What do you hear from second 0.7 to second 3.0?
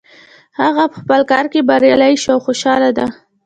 په خپل کار کې بریالی شو او خوشحاله